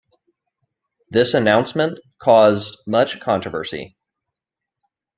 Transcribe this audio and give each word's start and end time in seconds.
This 1.11 1.35
announcement 1.35 1.99
caused 2.17 2.79
much 2.87 3.19
controversy. 3.19 3.95